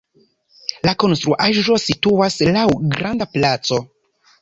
[0.89, 2.67] La konstruaĵo situas laŭ
[2.97, 3.83] granda placo.